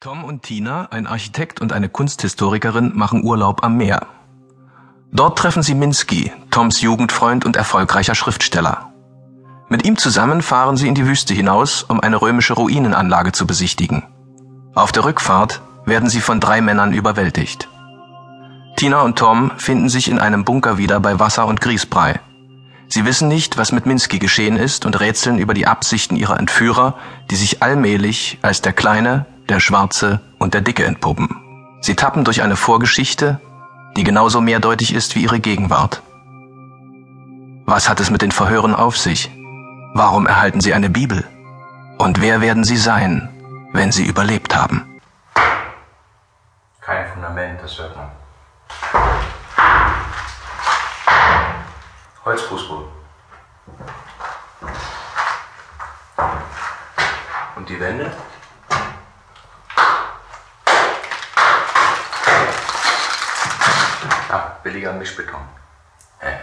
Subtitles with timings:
[0.00, 4.06] Tom und Tina, ein Architekt und eine Kunsthistorikerin, machen Urlaub am Meer.
[5.10, 8.92] Dort treffen sie Minsky, Toms Jugendfreund und erfolgreicher Schriftsteller.
[9.68, 14.04] Mit ihm zusammen fahren sie in die Wüste hinaus, um eine römische Ruinenanlage zu besichtigen.
[14.72, 17.68] Auf der Rückfahrt werden sie von drei Männern überwältigt.
[18.76, 22.20] Tina und Tom finden sich in einem Bunker wieder bei Wasser und Grießbrei.
[22.86, 26.94] Sie wissen nicht, was mit Minsky geschehen ist und rätseln über die Absichten ihrer Entführer,
[27.32, 31.28] die sich allmählich als der kleine, der Schwarze und der Dicke entpuppen.
[31.80, 33.40] Sie tappen durch eine Vorgeschichte,
[33.96, 36.02] die genauso mehrdeutig ist wie ihre Gegenwart.
[37.66, 39.30] Was hat es mit den Verhören auf sich?
[39.94, 41.24] Warum erhalten sie eine Bibel?
[41.98, 43.28] Und wer werden sie sein,
[43.72, 45.00] wenn sie überlebt haben?
[46.80, 48.08] Kein Fundament, das hört man.
[52.24, 52.88] Holzfußboden.
[57.56, 58.12] Und die Wände?
[64.78, 65.40] Billiger Mischbeton.
[66.20, 66.36] Äh.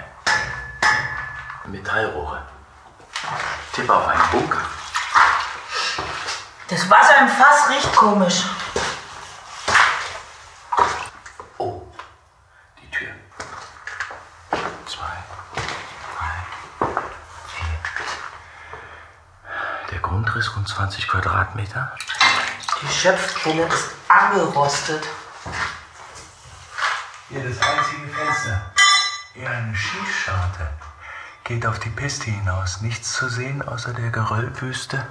[1.67, 2.41] Metallrohre.
[3.71, 4.59] Tipp auf einen Bunker.
[6.67, 8.43] Das Wasser im Fass riecht komisch.
[11.57, 11.81] Oh,
[12.81, 13.07] die Tür.
[14.85, 15.23] Zwei,
[16.17, 16.89] drei,
[17.47, 17.79] vier.
[19.91, 21.95] Der Grundriss rund 20 Quadratmeter.
[22.81, 25.07] Die Schöpfquelle ist angerostet.
[27.29, 28.71] Hier das einzige Fenster.
[29.33, 30.69] Eher eine Schießscharte.
[31.43, 32.81] Geht auf die Piste hinaus.
[32.81, 35.03] Nichts zu sehen außer der Geröllwüste.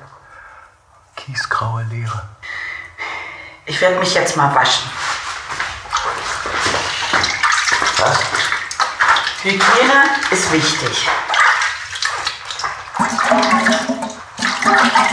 [1.16, 2.22] Kiesgraue Leere.
[3.66, 4.88] Ich werde mich jetzt mal waschen.
[7.98, 8.18] Was?
[9.42, 11.08] Hygiene ist wichtig.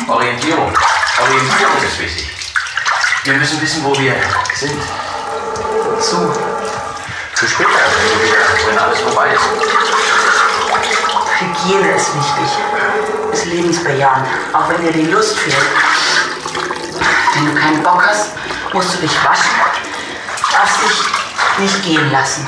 [0.08, 0.78] Orientierung.
[1.20, 2.54] Orientierung ist wichtig.
[3.24, 4.16] Wir müssen wissen, wo wir
[4.54, 4.82] sind.
[6.00, 6.51] So,
[7.42, 9.42] Für später, wenn, wir wieder, wenn alles vorbei ist.
[11.40, 12.52] Hygiene ist wichtig.
[13.34, 15.56] Ist lebensbejahend, auch wenn dir die Lust fehlt.
[17.34, 18.34] Wenn du keinen Bock hast,
[18.74, 19.50] musst du dich waschen.
[20.52, 21.00] Darfst dich
[21.58, 22.48] nicht gehen lassen.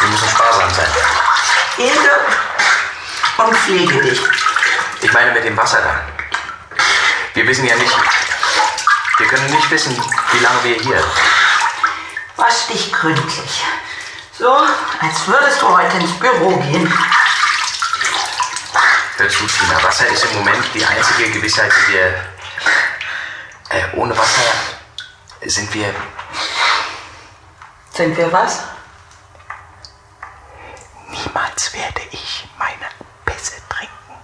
[0.00, 0.90] Wir müssen sparsam sein.
[1.78, 2.10] Ede
[3.36, 4.20] und pflege dich.
[5.00, 6.00] Ich meine mit dem Wasser dann.
[7.34, 7.94] Wir wissen ja nicht.
[9.20, 9.94] Wir können nicht wissen,
[10.32, 11.04] wie lange wir hier.
[12.36, 13.62] Wasch dich gründlich.
[14.38, 16.90] So, als würdest du heute ins Büro gehen.
[19.18, 19.82] Hör zu, Tina.
[19.82, 22.14] Wasser ist im Moment die einzige Gewissheit, die wir.
[23.68, 24.40] Äh, ohne Wasser
[25.42, 25.94] sind wir.
[27.92, 28.60] Sind wir was?
[31.10, 32.88] Niemals werde ich meine
[33.26, 34.14] Pisse trinken.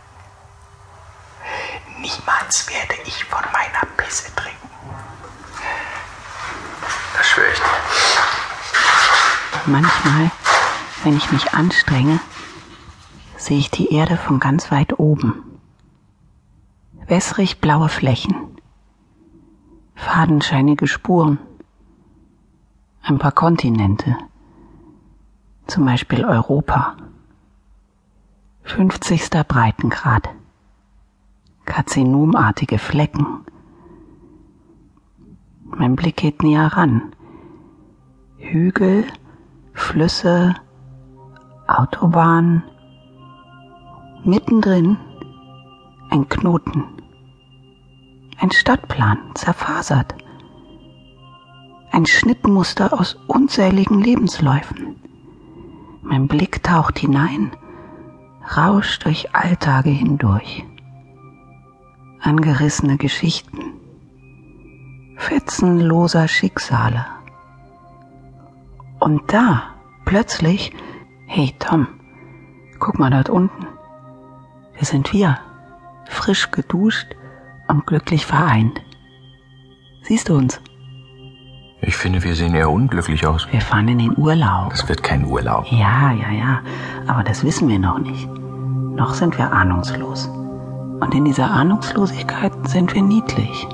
[1.99, 4.66] Niemals werde ich von meiner Pisse trinken.
[7.37, 7.43] Dir.
[9.67, 10.31] Manchmal,
[11.05, 12.19] wenn ich mich anstrenge,
[13.37, 15.43] sehe ich die Erde von ganz weit oben.
[17.07, 18.35] Wässrig blaue Flächen,
[19.95, 21.39] fadenscheinige Spuren,
[23.03, 24.17] ein paar Kontinente,
[25.67, 26.97] zum Beispiel Europa,
[28.63, 29.29] 50.
[29.47, 30.31] Breitengrad,
[31.67, 33.45] karzinomartige Flecken.
[35.65, 37.13] Mein Blick geht näher ran.
[38.39, 39.05] Hügel,
[39.73, 40.55] Flüsse,
[41.67, 42.63] Autobahn,
[44.25, 44.99] mittendrin
[46.11, 46.85] ein Knoten,
[48.39, 50.15] ein Stadtplan, zerfasert,
[51.93, 54.97] ein Schnittmuster aus unzähligen Lebensläufen.
[56.03, 57.53] Mein Blick taucht hinein,
[58.55, 60.65] rauscht durch Alltage hindurch.
[62.21, 63.81] Angerissene Geschichten,
[65.17, 67.16] fetzenloser Schicksale.
[69.07, 69.63] Und da,
[70.05, 70.73] plötzlich,
[71.27, 71.87] hey Tom,
[72.81, 73.69] guck mal dort unten.
[74.75, 75.39] Wir sind wir,
[76.09, 77.15] frisch geduscht
[77.69, 78.83] und glücklich vereint.
[80.03, 80.61] Siehst du uns?
[81.83, 83.47] Ich finde, wir sehen eher unglücklich aus.
[83.53, 84.71] Wir fahren in den Urlaub.
[84.71, 85.67] Das wird kein Urlaub.
[85.71, 86.61] Ja, ja, ja,
[87.07, 88.29] aber das wissen wir noch nicht.
[88.29, 90.27] Noch sind wir ahnungslos.
[90.27, 93.69] Und in dieser Ahnungslosigkeit sind wir niedlich.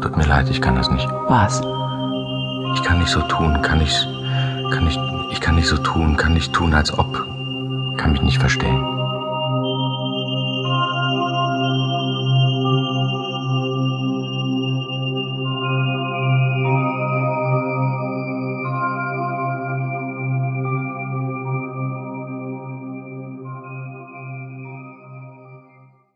[0.00, 1.08] Tut mir leid, ich kann das nicht.
[1.26, 1.60] Was?
[2.74, 4.06] Ich kann nicht so tun, kann ich,
[4.70, 4.98] kann ich,
[5.30, 7.26] ich kann nicht so tun, kann nicht tun, als ob.
[7.96, 8.99] Kann mich nicht verstellen.